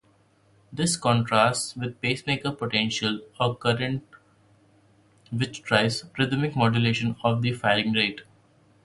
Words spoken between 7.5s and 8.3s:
firing rate.